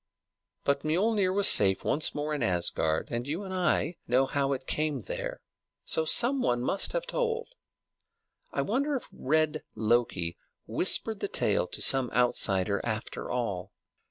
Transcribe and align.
But 0.63 0.79
Miölnir 0.79 1.31
was 1.31 1.47
safe 1.47 1.85
once 1.85 2.15
more 2.15 2.33
in 2.33 2.41
Asgard, 2.41 3.09
and 3.11 3.27
you 3.27 3.43
and 3.43 3.53
I 3.53 3.97
know 4.07 4.25
how 4.25 4.51
it 4.51 4.65
came 4.65 5.01
there; 5.01 5.41
so 5.83 6.05
some 6.05 6.41
one 6.41 6.63
must 6.63 6.93
have 6.93 7.05
told. 7.05 7.49
I 8.51 8.63
wonder 8.63 8.95
if 8.95 9.07
red 9.13 9.61
Loki 9.75 10.37
whispered 10.65 11.19
the 11.19 11.27
tale 11.27 11.67
to 11.67 11.83
some 11.83 12.09
outsider, 12.15 12.81
after 12.83 13.29
all? 13.29 13.73